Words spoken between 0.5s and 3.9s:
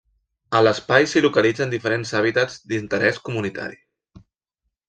A l’espai s’hi localitzen diferents hàbitats d’interès comunitari.